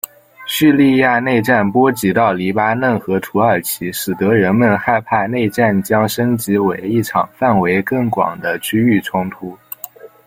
[0.47, 9.55] 叙利亚内战波及到黎巴嫩和土耳其使得人们害怕内战将升级为一场范围更广的区域冲突。